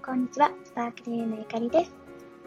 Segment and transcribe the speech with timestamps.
[0.00, 0.50] ん、こんにちは。
[0.64, 1.92] スパークリーのゆかりです。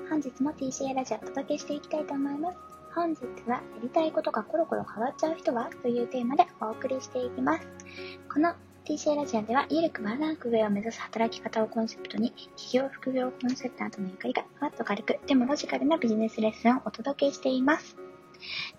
[0.10, 2.58] 本日も TCA ラジオをお届けしていきたいと思います。
[2.96, 7.68] 本日は、やりたいことがコロコロ変わっちゃう人はというテーマでお送りしていきます。
[8.32, 8.56] この
[8.86, 17.96] TCA ラジオでは、ゆるくワンランク上を目指す働き方をコンセプトに、企業副業コンセプタントのゆかりが、ふわっと軽く、でもロジカルなビジネスレッスンをお届けしています。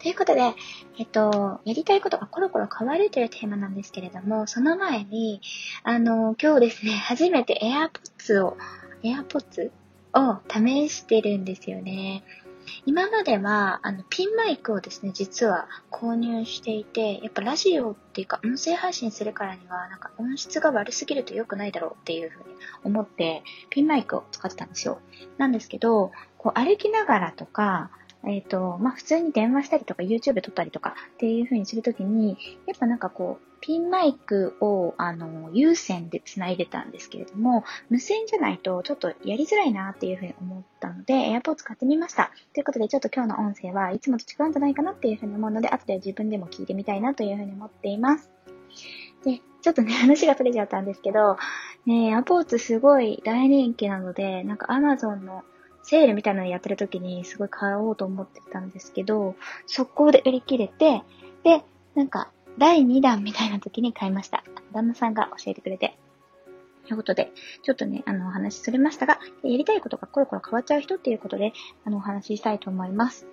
[0.00, 0.54] ということで、
[0.98, 5.40] えっと、やりたいことがコロコロ変わるというテーマなんですけれども、その前に、
[5.82, 8.56] あの、今日ですね、初めて AirPods を、
[9.02, 9.70] AirPods
[10.14, 12.24] を試してるんですよね。
[12.86, 25.00] 今までは、あの、ピンマイクをですね、実は購入していて、やっぱラジオっていうか、音声配信するからには、なんか音質が悪すぎると良くないだろうっていうふうに思って、ピンマイクを使ってたんですよ。
[25.38, 27.90] なんですけど、こう歩きながらとか、
[28.26, 42.30] えっ、ー、と、まあ、普通に電話したりとか YouTube 撮ったりとかっていう風にするときに、やっぱなんかこう、ピンマイクを、あの、有線で繋いでたんですけれども、無線じゃないとちょっとやりづらいなっていう風に思ったので、AirPods 使ってみました。
[42.52, 48.30] ということで、ちょっと今日の音声はいつもと違うんじゃないかなっていう風に思うので、後で自分でも聞いてみたいなという風に思っています。
[49.24, 51.38] で、ちょっとね、 話が取れちゃったんですけど、
[51.86, 55.42] ね、AirPods すごい大人気なので、なんか Amazon の
[55.84, 61.02] セールみたいなのやってる時にすごい買おうと思ってたんですけど、速攻で売り切れて、
[61.44, 61.62] で、
[61.94, 64.44] なんか、第2弾みたいな時に買いました。
[64.72, 65.96] 旦那さんが教えてくれて。
[66.86, 71.52] ということで、ちょっとね、あの、お話しそれましたが、やりたいことがコロコロ変わっちゃう人っていうことで、
[71.84, 73.26] あの、お話ししたいと思います。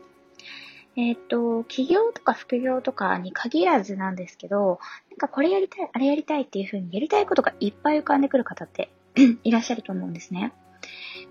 [0.97, 4.79] えっ、と、起業とか副業とかに限らずなんですけど、
[5.09, 8.89] なんかこれやりたい、あれやりたいっていう風にやりたいことがいっぱい浮かんでくる方って
[9.43, 10.53] いらっしゃると思うんですね。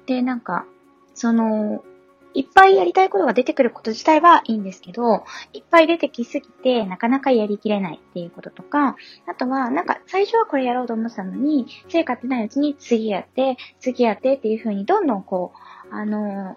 [0.07, 0.67] で、なんか、
[1.15, 1.85] その、
[2.33, 15.53] いっぱいやりたいことが出てくること自体はいいんですけど、いっぱい出てきすぎてなかなかやりきれないっていうこととか、あとはなんか最初はこれやろうと思ってたのに、成果ってないうちに次やって、次やってっていう風にどんどんこ
[15.91, 16.57] う、あの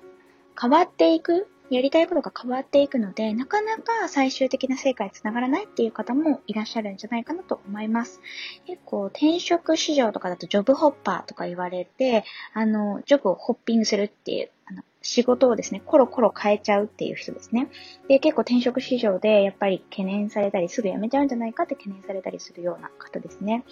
[0.59, 8.21] 変わっていくやりたいことが変わっていくので、なかなか最終的な成果につながらないっていう方もいらっしゃるんじゃないかなと思います。
[8.67, 17.69] 結構転職市場とかだとジョブホッパーとか言われて、あの、ジョブをホッピングするっていう、あの、仕事をですね、コロコロ変えちゃうっていう人ですね。
[18.07, 23.65] で、結構転職市場でやっぱり懸念されたり、すぐ辞めちゃうんじゃないかって懸念されたりするような方ですね。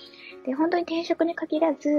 [0.46, 1.90] で、本当に転職に限らず、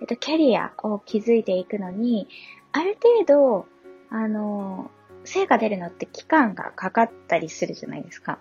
[0.00, 2.26] えっと、キャリアを築いていくのに、
[2.72, 3.66] ある程度、
[4.10, 4.90] あの、
[5.24, 8.38] 成果出るのって期間がかかったりするじゃないですか。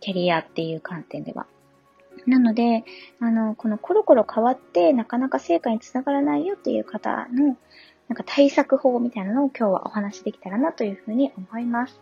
[0.00, 1.46] キャリアっていう観点では。
[2.26, 2.84] なので、
[3.20, 7.56] あの、このコロコロ変わってなかなか成果につながらないよっていう方の、
[8.08, 12.00] なんか対策法みたいなのを今日はお話しできたらなというふうに思います。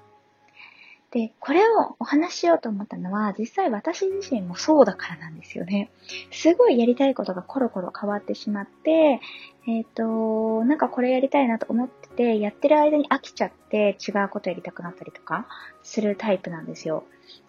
[1.15, 5.89] で、これをお話ししようと思ったのは、実際私自身もそうだからなんですよね。
[6.33, 9.21] すごいやりたいことがコロコロ変わってしまって、
[9.69, 15.47] えっ、ー、と、なんかこれやりたいなと思ってて、やってる間に飽きちゃって違うことやりたくなったりとか
[15.85, 17.05] するタイプなんですよ。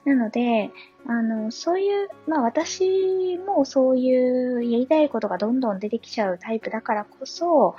[0.06, 0.70] なので、
[1.08, 7.76] あの、そういう、まあ私もそういうやりたいことがどんどん出てきちゃうタイプだからこそ、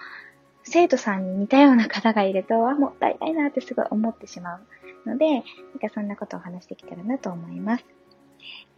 [0.64, 4.60] 生徒さんに似たような方がいると、あ、もったいないなってすごい思ってしまう。
[5.06, 5.42] ので、なん
[5.80, 7.84] かそんなことを話してきたらなと思います。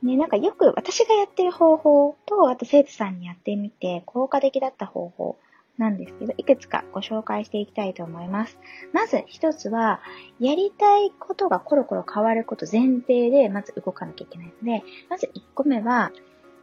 [0.03, 5.39] ね、なんかよく私がやってる方法と、あと生徒さんにやってみて効果的だった方法
[5.79, 8.59] なんですけど、いくつかご紹介していきたいと思います。
[8.93, 10.01] まず一つは、
[10.41, 16.13] やりたいことがコロコロ変わること前提で、まず動かなきゃいけないので、まず一個目は、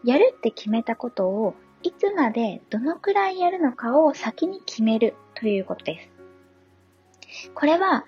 [0.04, 7.50] やるって決めたことを、いつまでどのくらいやるのかを先に決めるということです。
[7.54, 8.06] これは、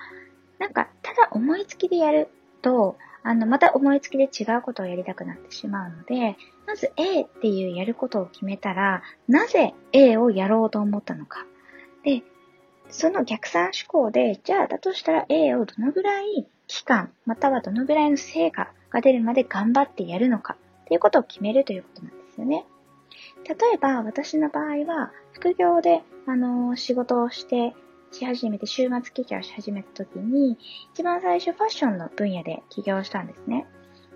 [0.59, 2.29] なんか、ただ思いつきでやる
[2.61, 11.45] と、あの、また思いつきで違うことをやりたくなってしまうので、まず A っていうやることを決めたら、なぜ A をやろうと思ったのか。
[12.03, 12.23] で、
[12.89, 22.65] その逆算思考で、じゃあだとしたら A をどのぐらい期間、またはどのぐらいの成果が出るまで頑張ってやるのかっていうことを決めるということなんですよね。
[23.43, 27.73] 例えば私の場合は、副業で、あの仕事をして
[28.11, 30.57] し始めて、週末記事をし始めた時に、
[30.93, 33.65] 一番最初ファッションの分野で起業したんですね。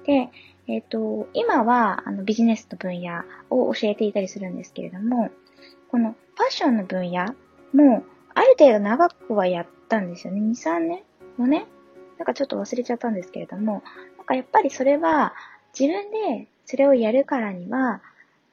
[0.06, 0.30] で、
[0.68, 5.30] えっ、ー、と、今はあのビジネスの分野を教えていたりするんですけれども、
[5.90, 7.26] このファッションの分野
[7.74, 8.04] も、
[8.34, 10.40] ある程度長くはやったんですよね。
[10.42, 11.04] 2、3年？
[11.38, 11.66] もね。
[12.18, 13.84] なんかちょっと忘れちゃったんですけれども、
[14.18, 15.34] なんかやっぱりそれは
[15.78, 18.02] 自分でそれをやるからには、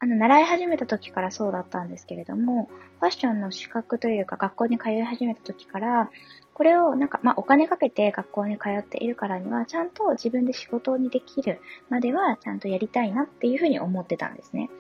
[0.01, 6.11] あの、習い始めた時からそうだったんですけれども、ファッションの資格というか学校に通い始めた時から、
[6.55, 14.71] これをなんか、まあ、お金かけて学校に通っているからには、ちゃんと自分で仕事にできるまでは、ちゃんとやりたいなっていうふうに思ってたんですね。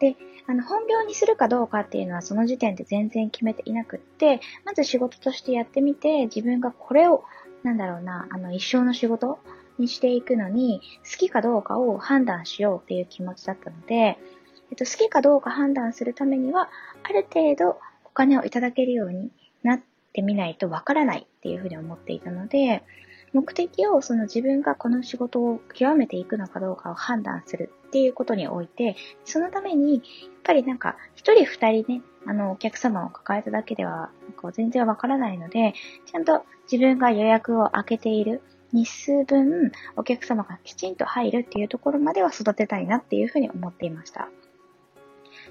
[0.00, 0.16] で、
[0.48, 7.24] あの、本業にするかどうかっていうのはその時点で全然決めていなくって、まず仕事としてやってみて、自分がこれを、
[7.62, 9.38] なんだろうな、あの、一生の仕事
[9.78, 10.80] にしていくのに、
[11.10, 14.18] 好きかどうかを判断しようっていう気持ちだったので、
[14.72, 16.70] っと、好きかどうか判断するためには、
[17.02, 19.30] ある程度お金をいただけるように
[19.62, 19.80] なっ
[20.12, 22.82] てみないとわからないっていうふうに思っていたので、
[23.34, 30.02] 目的をその自分がこの仕事を極めていくのかどうかを判断するっていうことにおいて、そのために、やっ
[30.44, 34.10] ぱりなんか、一人二人ね、あの、お客様を抱えただけでは、
[34.52, 35.74] 全然わからないので、
[36.06, 38.40] ちゃんと自分が予約を開けている
[38.72, 44.28] 日数分、お客様がきちんと入るっていうところまでは育てたいなっていうふうに思っていました。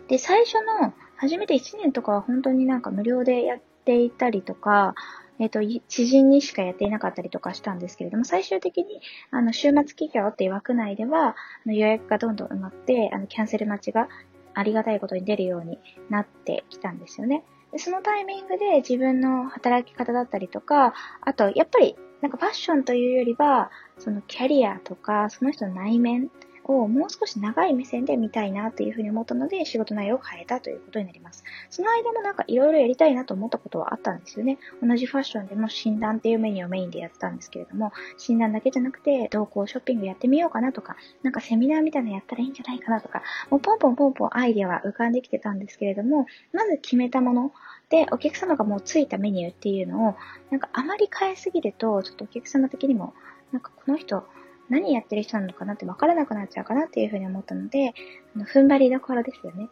[0.07, 4.95] で、最初の、初めて1年とかは本当になんか無料でやっていたりとか、
[5.39, 9.01] えっ、と、知人にしかやっていなかったりとかしたんですけれども、最終的に、
[9.31, 11.35] あの、週末企業っていう枠内では、あ
[11.65, 14.09] の予約がどんどん埋まって、あの、キャンセル待ちが
[14.53, 15.79] ありがたいことに出るように
[16.09, 17.43] なってきたんですよね。
[17.71, 26.29] でそのタイミングで自分の働き方だったりとか、あと、やっぱり、なんかファッションというよりは、そのキャリアとか、その人の内面
[26.65, 31.43] をもう少し長い目線で見たいなというふうに思ったので、仕事内容を変えたということになります。
[31.69, 34.57] その間もなんかいろいろやりたいなと思ったことはあったんですよね。
[34.81, 47.51] 同じファッションでも診断っていうメニューをメインでやってたんですけれども、診断だけじゃなくて、同行ショッピングやってみようかなとか、なんかセミナーみたいなのやったらいいんじゃないかなとか、もうポンポンポンポンアイデアは浮かんできてたんですけれども、まず決めたもの、
[47.89, 50.15] で、お客様がもうついたメニューっていうのを、
[50.49, 53.13] なんかあまり変えすぎると、ちょっとお客様的にも、
[53.51, 54.25] なんかこの人、
[54.69, 57.93] 何やってる人なのかなって分からなくなっちゃうかなっていうふうに思ったので、
[58.35, 59.69] あの踏ん張りどころですよね。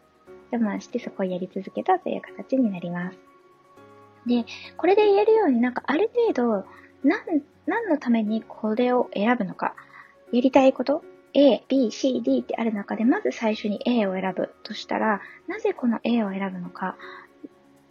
[0.52, 3.18] 我慢してそこをやり続けたという形になります。
[4.26, 4.44] で、
[4.76, 6.66] これで言えるようになんかある程度、
[7.02, 9.74] 何、何のためにこれを選ぶのか、
[10.32, 11.02] やりたいこと
[11.34, 16.96] ？A、B、C、D ってある中で、まず最初に A を選ぶとしたら、なぜこの A を選ぶのか、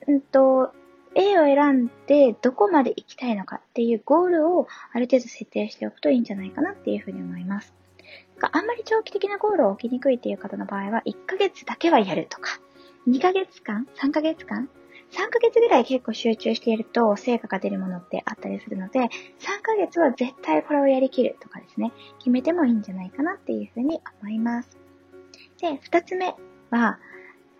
[0.07, 0.73] うんと、
[1.15, 7.73] A を選んでどこまで行きたいのかっていうゴールをある程度設定しておくといいんじゃないかなっていうふうに思います。
[8.51, 12.59] あんまり長期的なゴールを置きにくいっていう方の場合は、1ヶ月だけはやるとか、
[13.07, 14.69] 2ヶ月間 ?3 ヶ月間
[15.11, 19.07] ?3 ヶ月ぐらい結構集中していると成果が出るものってあったりするので、3
[19.61, 24.77] ヶ月は絶対これをやりきるとかですね、決めてもいいんじゃないかなっていうふうに思います。
[25.59, 26.33] で、2つ目
[26.71, 26.99] は、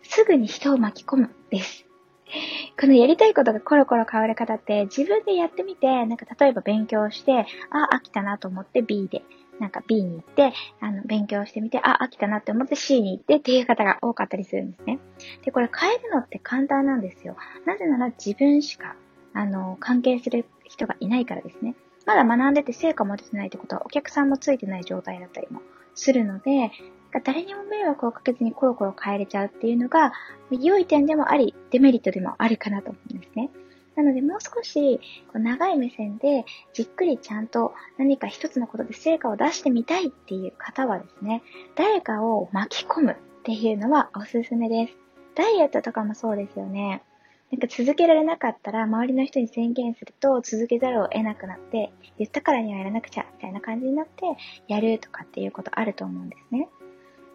[0.03, 1.85] すぐに人を巻き込むです。
[2.79, 9.23] このやりたいことがコロコロ変わる方って自分でやってみて、なんか例えば勉強して、あ、飽きたなと思って B で、
[9.59, 14.99] なんか B に行って、あの、勉強してみて、あ、飽きたなって思って C に行ってっていう方が多かったりするんですね。
[15.43, 17.35] で、これ変えるのって簡単なんですよ。
[17.65, 18.95] なぜなら自分しか、
[19.33, 21.75] あの、関係する人がいないからですね。
[22.05, 25.61] まだ学んでて成果も出てないってことはお客さんもついてない状態だったりも
[25.93, 26.71] するので、
[27.19, 30.13] 誰にも迷惑をかけずにコロコロ変えれちゃうっていうのが、
[30.49, 33.49] 良い点でもあり、デメリットでもあるかなと思うんですね。
[33.95, 35.01] なので、もう少し
[35.33, 41.43] 長い目線で、じっくりちゃんと何か一つのことで成果を出してみたいっていう方はですね、
[41.75, 44.97] 誰かを巻き込むっていうのはおすすめです。
[45.35, 47.03] ダイエットとかもそうですよね。
[47.51, 54.23] なんか続けられなかったら、周りの人に宣言すると続けざるを得なくなって、言ったからにはやらなくちゃ、みたいな感じになって、
[54.69, 56.69] やるとかっていうことあると思うんですね。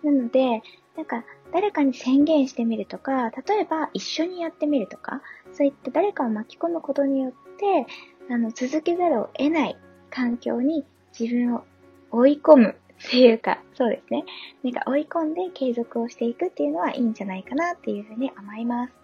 [0.02, 0.62] なので、
[0.96, 7.86] なんか、誰かに宣言してみるとか、例えば一緒にやってみるとか、そういった誰かを巻き込むことによって、
[8.30, 9.76] あの、続けざるを得ない
[10.10, 10.84] 環境に
[11.18, 11.64] 自分を
[12.10, 14.24] 追い込むっていうか、そうですね。
[14.62, 18.94] なんか追い込んで継続をしていくっていうのはいいんじゃないかなっていうふうに思います。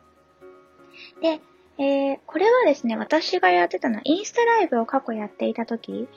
[1.21, 1.41] で、
[1.79, 6.09] えー、これはですね、私がやってたのは、インスタライブを過去やっていた時、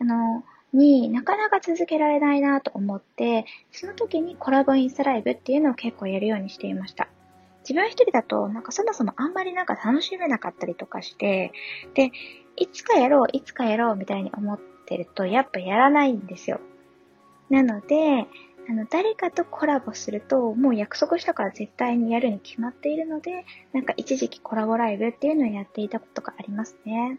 [0.00, 0.42] あの、
[0.72, 7.08] になかなか続けられないなと思って、その時にコラボインスタライブっていうのを結構やるようにしていました。
[7.60, 11.52] 自分一人だと、なんかそもそもあんまりなんか楽しめなかったりとかして、
[11.94, 12.10] で、
[12.56, 16.60] いつかやろう、いつかやろうみたいに思ってると、やっぱやらないんですよ。
[17.50, 18.26] なので、
[18.68, 27.18] あの、誰かとコラボすると、もう約束したから絶対にやるに決まっているので、なんか一時期コラボライブっていうのをやっていたことがありますね。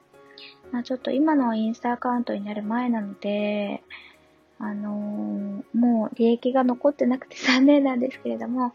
[0.72, 3.84] まあちょっと今のインスタアカウントになる前なので、
[4.60, 8.74] あのー、もう利益が残ってなくて 残念なんですけれども、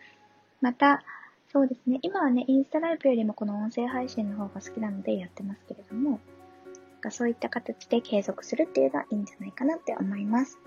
[0.60, 1.02] また、
[1.50, 6.20] そうですね、今はね、インスタライブよりもこの音声配信の方が好きなのでやってますけれども、
[7.10, 10.58] そういった形で継続するっていうのはいいんじゃないかなって思います。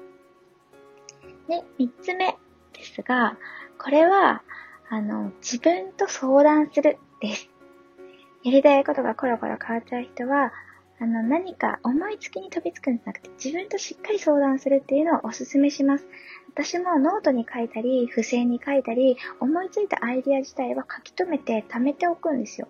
[1.47, 2.35] で、三つ目
[2.73, 3.37] ですが、
[3.77, 4.41] これは、
[4.89, 7.49] あの、自分と相談するです。
[8.43, 10.51] やりたいことがコロコロ変わっちゃう人は、
[11.01, 16.05] あの、何か思いつきに飛びつくんじゃなくて、自分としっかり相談するっていうのをお勧めします。
[16.53, 22.67] 私もノートに書いたり、付箋に書いたり、思いついたアイディア自体は書き留めて貯めておくんですよ。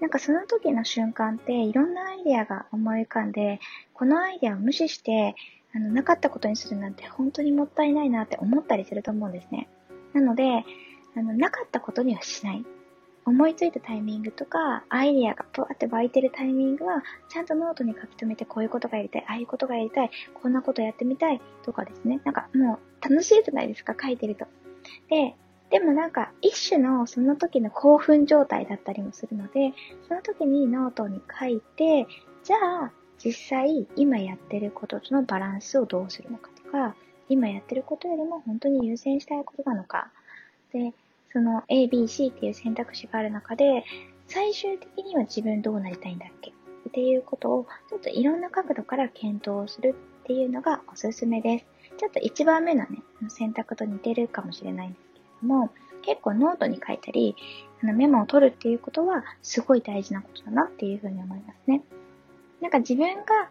[0.00, 3.58] なんかその時の瞬間っていろんなアイディアが思い浮かんで、
[3.94, 5.34] このアイディアを無視して、
[5.74, 9.68] あの、なかったことにするなんて本当にもったいないなって思ったりすると思うんですね。
[10.12, 10.64] なので、
[11.16, 12.64] あの、なかったことにはしない。
[13.26, 22.20] 思いついたタイミングとか、アイディアがポワって湧いてるタイミングは、ちゃんとノートに書き留めて、こういうことがやりたい、ああいうことがやりたい、こんなことやってみたい、とかですね。
[22.24, 24.46] なんかもう楽しいじゃないですか、書いてると。
[25.08, 25.34] で、
[25.70, 29.72] でもなんか一種のその時の興奮状態だったりもするので、
[30.06, 32.06] その時にノートに書いて、
[32.44, 36.94] じゃあ実際今やってることとのバランスをどうするのかとか、
[37.28, 40.12] 今やってることよりも本当に優先したいことなのか。
[40.72, 40.92] で、
[41.32, 43.84] その A、B、C っていう選択肢がある中で、
[44.26, 46.50] 最終的には自分どうなりたいんだっけ？
[46.50, 51.66] っていうことを、ちょっといろんな角度から検討するっていうのがおすすめです。
[51.98, 55.70] ちょっと一番目のね、選択と似てるかもしれないんですけれども、
[56.02, 57.34] 結構ノートに書いたり、
[57.82, 61.82] あのメモを取るっていうことはすごい大事なことだなっていうふうに思いますね。
[62.60, 63.50] なんか自分が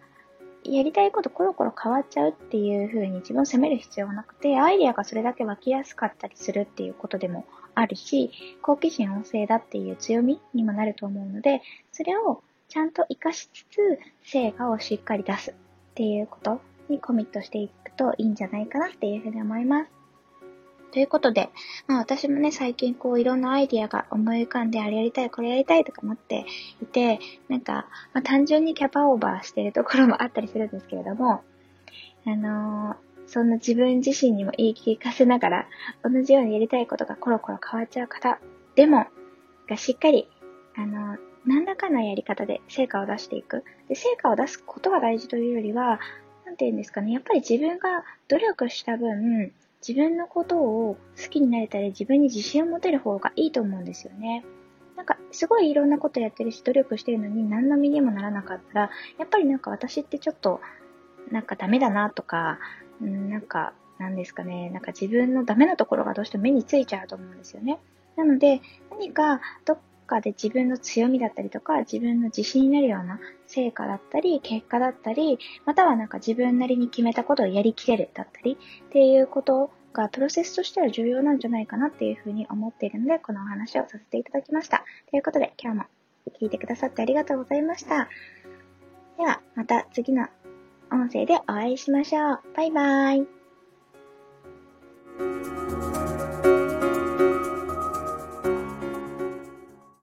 [0.65, 7.45] やりたいことコロコロ変わっちゃうっていう風に自分を責める必要がなくて、アイディアがそれだけ湧きやすかったりするっていうことでも
[7.75, 8.31] あるし、
[8.61, 15.53] 好奇心旺盛だっていう強みにもなると思うので、それをちゃんと活かしつつ、成果をしっかり出すっ
[15.93, 19.94] ていうことにコミットしていくといいんじゃないかなっていう風に思います。
[20.91, 21.49] ということで、
[21.87, 26.45] まあ私もね、最近こういろんなアイディアが思い浮かんで、あれやりたい、これやりたいとか思って
[26.81, 31.43] いて、なんか、まあ単純にキャパオーバーしてるところもあったりするんですけれども、
[32.25, 32.95] あのー、
[33.27, 35.67] そんな自分自身にも言い聞かせながら、
[36.03, 38.39] 同じようにやりたいことがコロコロ変わっちゃう方
[38.75, 39.07] でも、
[39.67, 40.27] がしっかり、
[40.75, 43.63] あの、何らかのやり方で成果を出していく。
[43.87, 45.99] で、成果を出すことが大事というよりは、
[46.45, 47.11] なんて言うんですかね。
[47.11, 49.51] やっぱり自分が努力した分、
[49.87, 54.43] 自分のことを好きになれたり、自分に自信を持てる方がいいと思うんですよね。
[54.95, 58.89] なんか、すごいいろんなことやってるし、努力してるのに何の身にもならなかったら、
[59.19, 60.59] やっぱりなんか私ってちょっと、
[61.31, 62.57] なんかダメだなとか、
[62.99, 67.79] うん、なんか、なんですかね、なんか自分のダメなところがどうしても目についちゃうと思うんですよね。
[68.15, 84.83] なので、何かどっかで自分の強みだったりとか、自分の自信になるような成果だったり、結果だったり、またはなんか自分なりに決めたことをやりきれるだったり、っていうことがプロセスとしては重要なんじゃないかなっていうふうに思っているので、このお話をさせていただきました。
[85.09, 85.85] ということで、今日も
[86.39, 88.07] 聞いてくださってありがとうございました。
[89.17, 90.27] では、また次の
[90.91, 92.39] 音声でお会いしましょう。
[92.55, 93.23] バイバー
[96.01, 96.04] イ。